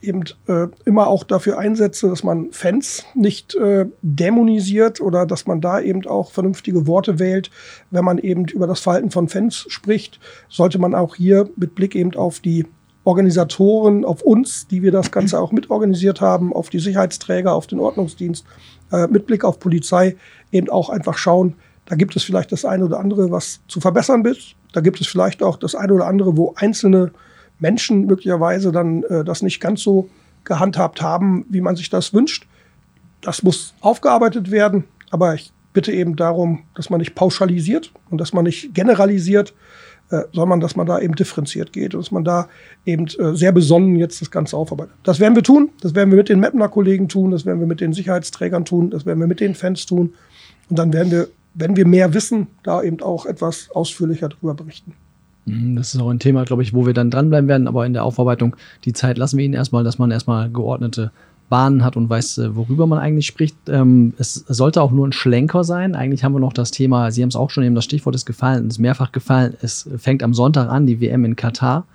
[0.02, 5.60] eben äh, immer auch dafür einsetze, dass man Fans nicht äh, dämonisiert oder dass man
[5.62, 7.50] da eben auch vernünftige Worte wählt.
[7.92, 11.96] Wenn man eben über das Verhalten von Fans spricht, sollte man auch hier mit Blick
[11.96, 12.66] eben auf die
[13.10, 17.80] Organisatoren, auf uns, die wir das Ganze auch mitorganisiert haben, auf die Sicherheitsträger, auf den
[17.80, 18.46] Ordnungsdienst,
[18.92, 20.16] äh, mit Blick auf Polizei,
[20.52, 24.24] eben auch einfach schauen, da gibt es vielleicht das eine oder andere, was zu verbessern
[24.24, 24.54] ist.
[24.74, 27.12] Da gibt es vielleicht auch das eine oder andere, wo einzelne
[27.58, 30.08] Menschen möglicherweise dann äh, das nicht ganz so
[30.44, 32.48] gehandhabt haben, wie man sich das wünscht.
[33.22, 38.34] Das muss aufgearbeitet werden, aber ich bitte eben darum, dass man nicht pauschalisiert und dass
[38.34, 39.56] man nicht generalisiert,
[40.12, 42.48] äh, sondern dass man da eben differenziert geht und dass man da
[42.86, 44.96] eben äh, sehr besonnen jetzt das Ganze aufarbeitet.
[45.04, 47.68] Das werden wir tun, das werden wir mit den Mapner Kollegen tun, das werden wir
[47.68, 50.14] mit den Sicherheitsträgern tun, das werden wir mit den Fans tun.
[50.70, 54.94] Und dann werden wir, wenn wir mehr wissen, da eben auch etwas ausführlicher darüber berichten.
[55.46, 57.94] Mhm, das ist auch ein Thema, glaube ich, wo wir dann dranbleiben werden, aber in
[57.94, 61.12] der Aufarbeitung, die Zeit lassen wir Ihnen erstmal, dass man erstmal geordnete
[61.50, 63.56] Bahnen hat und weiß, worüber man eigentlich spricht.
[63.68, 65.96] Ähm, es sollte auch nur ein Schlenker sein.
[65.96, 68.26] Eigentlich haben wir noch das Thema, Sie haben es auch schon eben, das Stichwort ist
[68.26, 69.56] gefallen, ist mehrfach gefallen.
[69.62, 71.86] Es fängt am Sonntag an, die WM in Katar,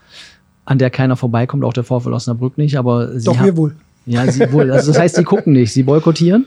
[0.64, 3.76] an der keiner vorbeikommt, auch der VfL Osnabrück nicht, aber Sie Doch, wir wohl.
[4.06, 4.70] Ja, Sie wohl.
[4.70, 6.46] Also das heißt, Sie gucken nicht, Sie boykottieren?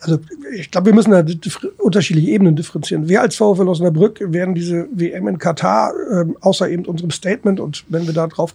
[0.00, 0.18] Also
[0.54, 1.24] ich glaube, wir müssen da
[1.78, 3.08] unterschiedliche Ebenen differenzieren.
[3.08, 7.84] Wir als VfL Osnabrück werden diese WM in Katar, äh, außer eben unserem Statement und
[7.88, 8.54] wenn wir da drauf,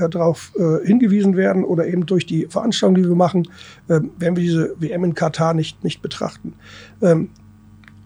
[0.00, 3.48] äh, drauf äh, hingewiesen werden oder eben durch die Veranstaltung, die wir machen,
[3.88, 6.54] äh, werden wir diese WM in Katar nicht, nicht betrachten.
[7.00, 7.30] Ähm,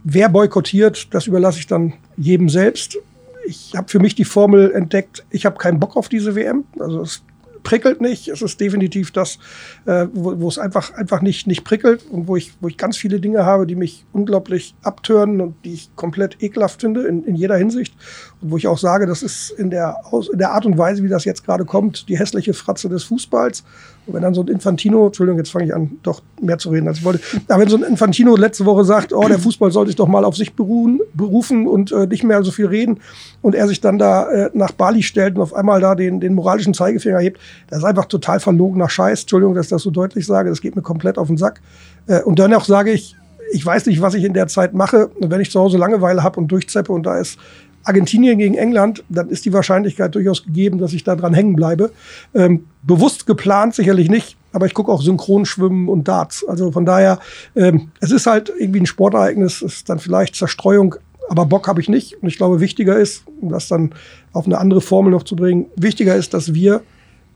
[0.04, 2.98] wer boykottiert, das überlasse ich dann jedem selbst.
[3.46, 6.64] Ich habe für mich die Formel entdeckt, ich habe keinen Bock auf diese WM.
[6.78, 7.22] Also es
[7.66, 8.28] prickelt nicht.
[8.28, 9.40] Es ist definitiv das,
[9.86, 12.96] äh, wo, wo es einfach, einfach nicht, nicht prickelt und wo ich, wo ich ganz
[12.96, 17.34] viele Dinge habe, die mich unglaublich abtören und die ich komplett ekelhaft finde in, in
[17.34, 17.92] jeder Hinsicht.
[18.40, 19.96] Und wo ich auch sage, das ist in der,
[20.32, 23.64] in der Art und Weise, wie das jetzt gerade kommt, die hässliche Fratze des Fußballs.
[24.06, 26.86] Und wenn dann so ein Infantino, Entschuldigung, jetzt fange ich an, doch mehr zu reden,
[26.86, 27.20] als ich wollte.
[27.48, 30.24] Aber wenn so ein Infantino letzte Woche sagt, oh, der Fußball sollte sich doch mal
[30.24, 33.00] auf sich beruhen, berufen und äh, nicht mehr so viel reden
[33.42, 36.34] und er sich dann da äh, nach Bali stellt und auf einmal da den, den
[36.34, 39.22] moralischen Zeigefinger hebt, das ist einfach total verlogener Scheiß.
[39.22, 41.60] Entschuldigung, dass ich das so deutlich sage, das geht mir komplett auf den Sack.
[42.06, 43.16] Äh, und dann auch sage ich,
[43.52, 45.08] ich weiß nicht, was ich in der Zeit mache.
[45.08, 47.38] Und wenn ich zu Hause Langeweile habe und durchzeppe und da ist
[47.86, 51.92] Argentinien gegen England, dann ist die Wahrscheinlichkeit durchaus gegeben, dass ich da dran hängen bleibe.
[52.34, 56.44] Ähm, bewusst geplant sicherlich nicht, aber ich gucke auch Synchronschwimmen und Darts.
[56.46, 57.20] Also von daher,
[57.54, 60.96] ähm, es ist halt irgendwie ein Sportereignis, es ist dann vielleicht Zerstreuung,
[61.28, 62.20] aber Bock habe ich nicht.
[62.20, 63.94] Und ich glaube, wichtiger ist, um das dann
[64.32, 66.82] auf eine andere Formel noch zu bringen, wichtiger ist, dass wir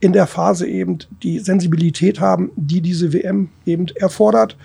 [0.01, 4.57] in der Phase eben die Sensibilität haben, die diese WM eben erfordert.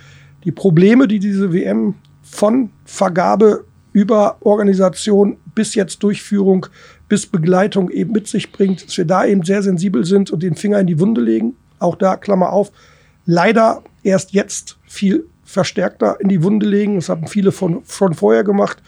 [0.46, 6.68] Die Probleme, die diese WM von Vergabe über Organisation bis jetzt Durchführung,
[7.08, 10.56] bis Begleitung eben mit sich bringt, dass wir da eben sehr sensibel sind und den
[10.56, 11.56] Finger in die Wunde legen.
[11.80, 12.72] Auch da, Klammer auf,
[13.26, 16.96] leider erst jetzt viel verstärkter in die Wunde legen.
[16.96, 18.82] Das haben viele von, von vorher gemacht,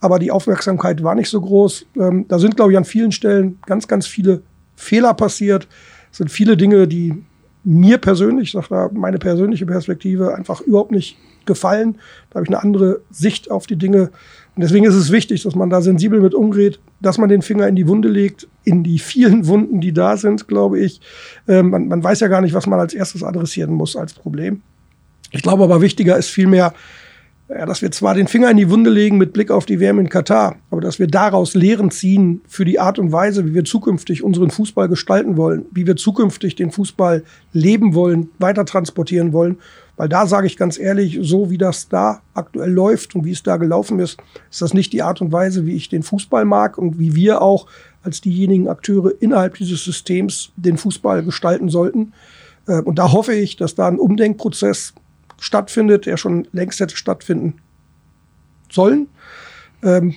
[0.00, 1.86] aber die Aufmerksamkeit war nicht so groß.
[1.96, 4.42] Ähm, da sind, glaube ich, an vielen Stellen ganz, ganz viele
[4.76, 5.68] Fehler passiert.
[6.14, 7.24] Sind viele Dinge, die
[7.64, 11.96] mir persönlich, ich sage da meine persönliche Perspektive, einfach überhaupt nicht gefallen.
[12.30, 14.10] Da habe ich eine andere Sicht auf die Dinge.
[14.54, 17.66] Und deswegen ist es wichtig, dass man da sensibel mit umgeht, dass man den Finger
[17.66, 21.00] in die Wunde legt, in die vielen Wunden, die da sind, glaube ich.
[21.48, 24.62] Ähm, man, man weiß ja gar nicht, was man als erstes adressieren muss als Problem.
[25.32, 26.74] Ich glaube aber wichtiger ist vielmehr,
[27.56, 30.00] ja, dass wir zwar den Finger in die Wunde legen mit Blick auf die WM
[30.00, 33.64] in Katar, aber dass wir daraus Lehren ziehen für die Art und Weise, wie wir
[33.64, 39.58] zukünftig unseren Fußball gestalten wollen, wie wir zukünftig den Fußball leben wollen, weiter transportieren wollen.
[39.96, 43.44] Weil da sage ich ganz ehrlich, so wie das da aktuell läuft und wie es
[43.44, 46.76] da gelaufen ist, ist das nicht die Art und Weise, wie ich den Fußball mag
[46.76, 47.68] und wie wir auch
[48.02, 52.12] als diejenigen Akteure innerhalb dieses Systems den Fußball gestalten sollten.
[52.66, 54.94] Äh, und da hoffe ich, dass da ein Umdenkprozess
[55.44, 57.60] stattfindet, der schon längst hätte stattfinden
[58.70, 59.08] sollen.
[59.82, 60.14] Ähm,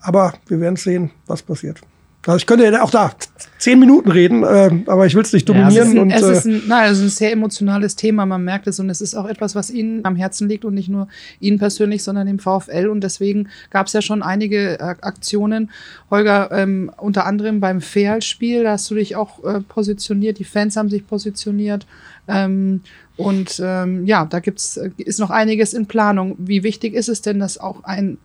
[0.00, 1.80] aber wir werden sehen, was passiert.
[2.26, 3.12] Also ich könnte ja auch da
[3.56, 5.72] zehn Minuten reden, äh, aber ich will es nicht dominieren.
[5.74, 8.26] Ja, es ist, ein, und, es ist ein, nein, es ist ein sehr emotionales Thema,
[8.26, 10.90] man merkt es und es ist auch etwas, was Ihnen am Herzen liegt und nicht
[10.90, 11.08] nur
[11.40, 15.70] Ihnen persönlich, sondern dem VfL und deswegen gab es ja schon einige äh, Aktionen.
[16.10, 20.76] Holger, ähm, unter anderem beim Feal-Spiel, da hast du dich auch äh, positioniert, die Fans
[20.76, 21.86] haben sich positioniert
[22.26, 22.82] ähm,
[23.18, 26.36] und ähm, ja, da gibt's, äh, ist noch einiges in Planung.
[26.38, 28.16] Wie wichtig ist es denn, dass auch ein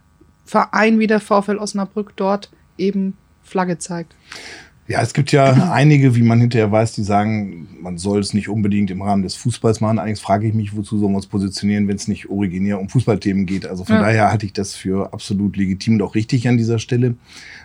[0.45, 4.15] Verein wie der VfL Osnabrück dort eben Flagge zeigt?
[4.87, 8.49] Ja, es gibt ja einige, wie man hinterher weiß, die sagen, man soll es nicht
[8.49, 9.97] unbedingt im Rahmen des Fußballs machen.
[9.97, 13.47] Allerdings frage ich mich, wozu sollen wir uns positionieren, wenn es nicht originär um Fußballthemen
[13.47, 13.65] geht.
[13.65, 14.01] Also von ja.
[14.01, 17.15] daher halte ich das für absolut legitim und auch richtig an dieser Stelle.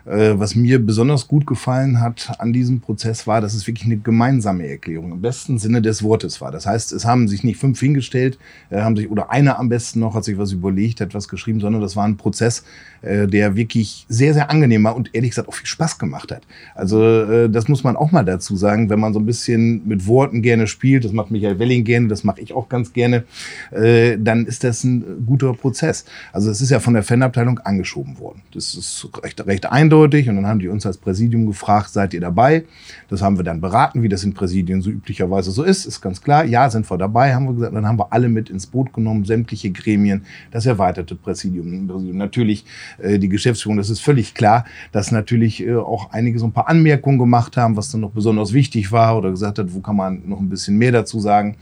[0.09, 3.99] Äh, was mir besonders gut gefallen hat an diesem Prozess war, dass es wirklich eine
[3.99, 6.51] gemeinsame Erklärung im besten Sinne des Wortes war.
[6.51, 8.39] Das heißt, es haben sich nicht fünf hingestellt,
[8.71, 11.61] äh, haben sich oder einer am besten noch hat sich was überlegt, hat was geschrieben,
[11.61, 12.65] sondern das war ein Prozess,
[13.03, 16.43] äh, der wirklich sehr, sehr angenehm war und ehrlich gesagt auch viel Spaß gemacht hat.
[16.75, 20.43] Also das muss man auch mal dazu sagen, wenn man so ein bisschen mit Worten
[20.43, 23.25] gerne spielt, das macht Michael Welling gerne, das mache ich auch ganz gerne,
[23.71, 26.05] dann ist das ein guter Prozess.
[26.33, 28.43] Also es ist ja von der Fanabteilung angeschoben worden.
[28.53, 29.98] Das ist recht, recht eindeutig
[30.29, 32.65] und dann haben die uns als Präsidium gefragt, seid ihr dabei?
[33.09, 36.21] Das haben wir dann beraten, wie das in Präsidien so üblicherweise so ist, ist ganz
[36.21, 36.45] klar.
[36.45, 37.75] Ja, sind wir dabei, haben wir gesagt.
[37.75, 41.87] Dann haben wir alle mit ins Boot genommen, sämtliche Gremien, das erweiterte Präsidium.
[42.17, 42.65] Natürlich
[42.99, 46.69] äh, die Geschäftsführung, das ist völlig klar, dass natürlich äh, auch einige so ein paar
[46.69, 50.29] Anmerkungen gemacht haben, was dann noch besonders wichtig war oder gesagt hat, wo kann man
[50.29, 51.57] noch ein bisschen mehr dazu sagen.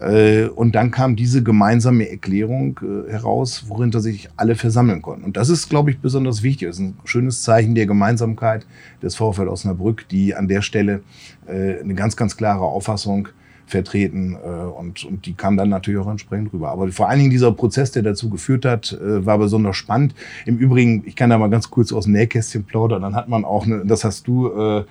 [0.00, 5.24] Äh, und dann kam diese gemeinsame Erklärung heraus, worin sich alle versammeln konnten.
[5.24, 6.68] Und das ist, glaube ich, besonders wichtig.
[6.68, 8.66] Das ist ein schönes Zeichen der Gemeinsamkeit
[9.02, 11.02] des VfL Osnabrück, die an der Stelle
[11.46, 13.28] äh, eine ganz, ganz klare Auffassung
[13.66, 16.70] vertreten äh, und, und die kam dann natürlich auch entsprechend rüber.
[16.70, 20.14] Aber vor allen Dingen dieser Prozess, der dazu geführt hat, äh, war besonders spannend.
[20.46, 23.44] Im Übrigen, ich kann da mal ganz kurz aus dem Nähkästchen plaudern, dann hat man
[23.44, 24.84] auch, eine, das hast du äh,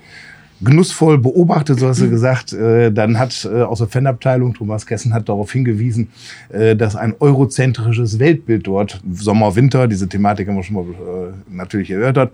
[0.62, 2.54] genussvoll beobachtet, so hast du gesagt.
[2.54, 6.10] Äh, dann hat äh, aus der Fanabteilung, Thomas Kessen hat darauf hingewiesen,
[6.50, 11.54] äh, dass ein eurozentrisches Weltbild dort, Sommer, Winter, diese Thematik haben wir schon mal äh,
[11.54, 12.32] natürlich erörtert,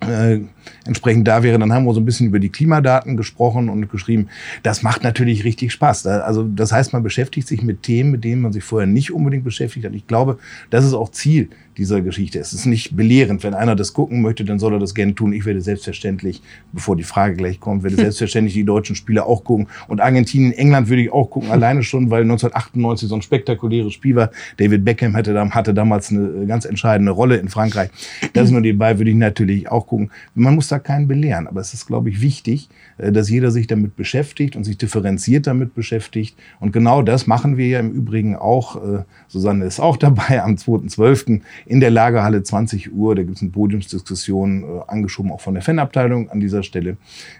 [0.00, 0.40] äh,
[0.84, 4.28] entsprechend da wäre, dann haben wir so ein bisschen über die Klimadaten gesprochen und geschrieben,
[4.62, 6.06] das macht natürlich richtig Spaß.
[6.06, 9.44] Also das heißt, man beschäftigt sich mit Themen, mit denen man sich vorher nicht unbedingt
[9.44, 9.94] beschäftigt hat.
[9.94, 10.38] Ich glaube,
[10.70, 12.38] das ist auch Ziel dieser Geschichte.
[12.38, 13.42] Es ist nicht belehrend.
[13.44, 15.32] Wenn einer das gucken möchte, dann soll er das gerne tun.
[15.32, 19.68] Ich werde selbstverständlich, bevor die Frage gleich kommt, werde selbstverständlich die deutschen Spiele auch gucken.
[19.86, 24.16] Und Argentinien, England würde ich auch gucken, alleine schon, weil 1998 so ein spektakuläres Spiel
[24.16, 24.30] war.
[24.56, 27.90] David Beckham hatte, hatte damals eine ganz entscheidende Rolle in Frankreich.
[28.32, 30.10] Das ist nur nebenbei, würde ich natürlich auch gucken.
[30.34, 33.66] Man muss da keinen belehren, aber es ist, glaube ich, wichtig, äh, dass jeder sich
[33.66, 36.36] damit beschäftigt und sich differenziert damit beschäftigt.
[36.60, 38.76] Und genau das machen wir ja im Übrigen auch.
[38.76, 41.40] Äh, Susanne ist auch dabei am 2.12.
[41.66, 43.14] in der Lagerhalle 20 Uhr.
[43.14, 46.96] Da gibt es eine Podiumsdiskussion, äh, angeschoben auch von der Fanabteilung an dieser Stelle,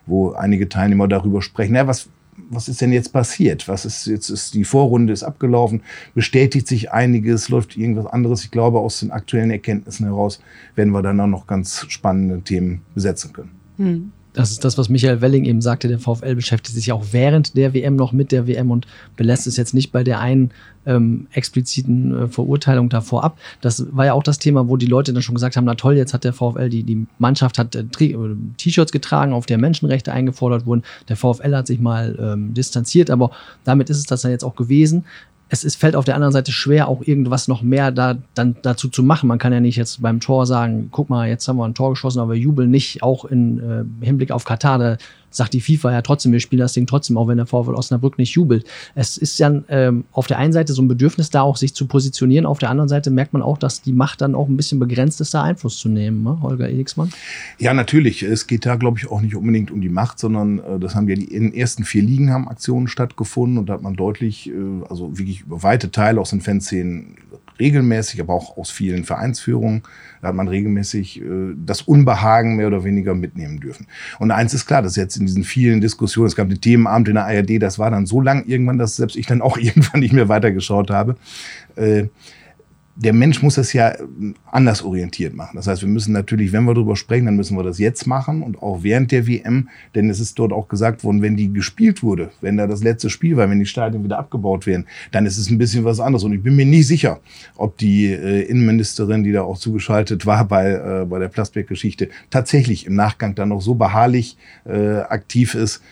[0.07, 2.09] wo einige Teilnehmer darüber sprechen, ja, was,
[2.51, 3.69] was ist denn jetzt passiert?
[3.69, 5.83] Was ist jetzt ist die Vorrunde ist abgelaufen,
[6.15, 8.45] bestätigt sich einiges, läuft irgendwas anderes.
[8.45, 10.41] Ich glaube, aus den aktuellen Erkenntnissen heraus
[10.75, 13.51] werden wir dann auch noch ganz spannende Themen besetzen können.
[13.77, 14.13] Hm.
[14.39, 15.89] Das ist das, was Michael Welling eben sagte.
[15.89, 19.57] Der VfL beschäftigt sich auch während der WM noch mit der WM und belässt es
[19.57, 20.53] jetzt nicht bei der einen
[20.87, 23.37] ähm, expliziten äh, Verurteilung davor ab.
[23.63, 25.97] Das war ja auch das Thema, wo die Leute dann schon gesagt haben, na toll,
[25.97, 30.13] jetzt hat der VfL, die, die Mannschaft hat äh, äh, T-Shirts getragen, auf der Menschenrechte
[30.13, 30.85] eingefordert wurden.
[31.09, 33.33] Der VfL hat sich mal ähm, distanziert, aber
[33.65, 35.05] damit ist es das dann jetzt auch gewesen
[35.49, 38.89] es ist, fällt auf der anderen Seite schwer, auch irgendwas noch mehr da, dann dazu
[38.89, 39.29] zu machen.
[39.29, 41.91] Man kann ja nicht jetzt beim Tor sagen, guck mal, jetzt haben wir ein Tor
[41.91, 44.79] geschossen, aber wir jubeln nicht, auch im äh, Hinblick auf Katar.
[44.79, 44.97] Da
[45.31, 48.19] sagt die FIFA ja trotzdem, wir spielen das Ding trotzdem, auch wenn der VfL Osnabrück
[48.19, 48.65] nicht jubelt.
[48.95, 51.87] Es ist ja ähm, auf der einen Seite so ein Bedürfnis da, auch sich zu
[51.87, 52.47] positionieren.
[52.47, 55.21] Auf der anderen Seite merkt man auch, dass die Macht dann auch ein bisschen begrenzt
[55.21, 56.23] ist, da Einfluss zu nehmen.
[56.23, 56.39] Ne?
[56.43, 57.11] Holger Edigsmann?
[57.59, 58.23] Ja, natürlich.
[58.23, 61.09] Es geht da, glaube ich, auch nicht unbedingt um die Macht, sondern äh, das haben
[61.09, 64.49] ja die in den ersten vier Ligen haben Aktionen stattgefunden und da hat man deutlich,
[64.49, 64.53] äh,
[64.89, 67.17] also wirklich über weite Teile aus den Fanszenen
[67.59, 69.83] regelmäßig, aber auch aus vielen Vereinsführungen,
[70.21, 73.87] da hat man regelmäßig äh, das Unbehagen mehr oder weniger mitnehmen dürfen.
[74.19, 77.15] Und eins ist klar, dass jetzt in diesen vielen Diskussionen, es gab den Themenabend in
[77.15, 80.13] der ARD, das war dann so lang irgendwann, dass selbst ich dann auch irgendwann nicht
[80.13, 81.17] mehr weitergeschaut habe.
[81.77, 82.05] Äh,
[83.01, 83.95] der Mensch muss das ja
[84.51, 85.57] anders orientiert machen.
[85.57, 88.43] Das heißt, wir müssen natürlich, wenn wir darüber sprechen, dann müssen wir das jetzt machen
[88.43, 92.03] und auch während der WM, denn es ist dort auch gesagt worden, wenn die gespielt
[92.03, 95.39] wurde, wenn da das letzte Spiel war, wenn die Stadien wieder abgebaut werden, dann ist
[95.39, 96.25] es ein bisschen was anderes.
[96.25, 97.21] Und ich bin mir nicht sicher,
[97.57, 102.85] ob die äh, Innenministerin, die da auch zugeschaltet war bei, äh, bei der Plasberg-Geschichte, tatsächlich
[102.85, 105.85] im Nachgang dann noch so beharrlich äh, aktiv ist, ähm,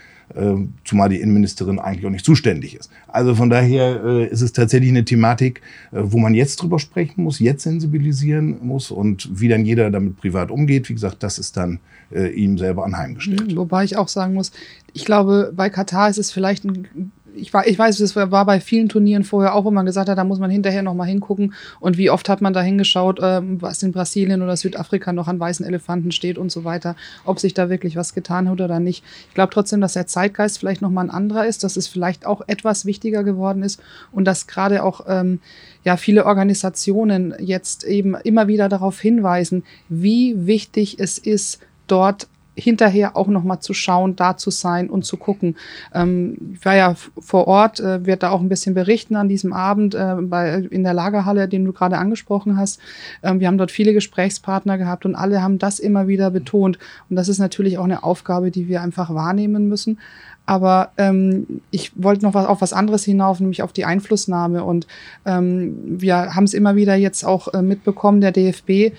[0.84, 2.90] zumal die Innenministerin eigentlich auch nicht zuständig ist.
[3.08, 5.62] Also von daher äh, ist es tatsächlich eine Thematik,
[5.92, 10.18] äh, wo man jetzt drüber sprechen muss, jetzt sensibilisieren muss und wie dann jeder damit
[10.18, 10.88] privat umgeht.
[10.88, 11.78] Wie gesagt, das ist dann
[12.12, 13.52] äh, ihm selber anheimgestellt.
[13.52, 14.52] Mhm, wobei ich auch sagen muss,
[14.92, 18.88] ich glaube, bei Katar ist es vielleicht ein ich, ich weiß, es war bei vielen
[18.88, 21.54] Turnieren vorher auch, wo man gesagt hat, da muss man hinterher noch mal hingucken.
[21.80, 25.38] Und wie oft hat man da hingeschaut, ähm, was in Brasilien oder Südafrika noch an
[25.38, 29.04] weißen Elefanten steht und so weiter, ob sich da wirklich was getan hat oder nicht.
[29.28, 32.26] Ich glaube trotzdem, dass der Zeitgeist vielleicht noch mal ein anderer ist, dass es vielleicht
[32.26, 35.40] auch etwas wichtiger geworden ist und dass gerade auch ähm,
[35.84, 43.16] ja viele Organisationen jetzt eben immer wieder darauf hinweisen, wie wichtig es ist, dort hinterher
[43.16, 45.56] auch nochmal zu schauen, da zu sein und zu gucken.
[45.94, 49.52] Ähm, ich war ja vor Ort, äh, werde da auch ein bisschen berichten an diesem
[49.52, 52.80] Abend äh, bei, in der Lagerhalle, den du gerade angesprochen hast.
[53.22, 56.78] Ähm, wir haben dort viele Gesprächspartner gehabt und alle haben das immer wieder betont.
[57.10, 59.98] Und das ist natürlich auch eine Aufgabe, die wir einfach wahrnehmen müssen.
[60.46, 64.62] Aber ähm, ich wollte noch was, auf was anderes hinauf, nämlich auf die Einflussnahme.
[64.62, 64.86] Und
[65.26, 68.94] ähm, wir haben es immer wieder jetzt auch äh, mitbekommen, der DFB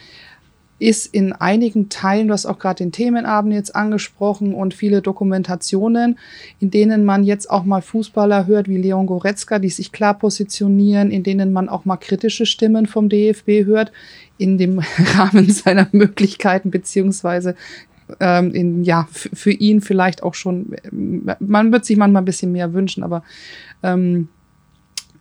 [0.79, 6.19] ist in einigen Teilen, du hast auch gerade den Themenabend jetzt angesprochen und viele Dokumentationen,
[6.59, 11.09] in denen man jetzt auch mal Fußballer hört wie Leon Goretzka, die sich klar positionieren,
[11.09, 13.91] in denen man auch mal kritische Stimmen vom DFB hört,
[14.37, 14.79] in dem
[15.15, 17.55] Rahmen seiner Möglichkeiten beziehungsweise
[18.19, 22.73] ähm, in, ja, für ihn vielleicht auch schon, man wird sich manchmal ein bisschen mehr
[22.73, 23.23] wünschen, aber
[23.83, 24.29] ähm,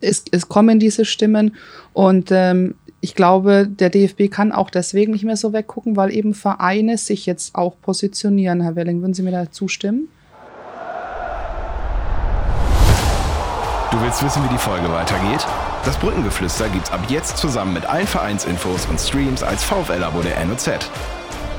[0.01, 1.57] es, es kommen diese Stimmen
[1.93, 6.35] und ähm, ich glaube, der DFB kann auch deswegen nicht mehr so weggucken, weil eben
[6.35, 8.61] Vereine sich jetzt auch positionieren.
[8.61, 10.09] Herr Welling, würden Sie mir da zustimmen?
[13.91, 15.47] Du willst wissen, wie die Folge weitergeht?
[15.85, 20.71] Das Brückengeflüster gibt's ab jetzt zusammen mit allen Vereinsinfos und Streams als VfL-Abo der NOZ.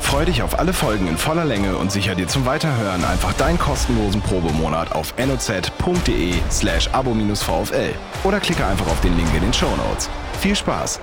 [0.01, 3.57] Freu dich auf alle Folgen in voller Länge und sicher dir zum Weiterhören einfach deinen
[3.57, 9.73] kostenlosen Probemonat auf noz.de slash abo-vfl oder klicke einfach auf den Link in den Show
[9.75, 10.09] Notes.
[10.39, 10.99] Viel Spaß!